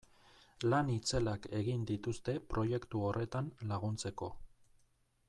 Lan 0.73 0.87
itzelak 0.93 1.45
egin 1.59 1.83
dituzte 1.91 2.37
proiektu 2.53 3.05
horretan 3.11 3.55
laguntzeko. 3.73 4.35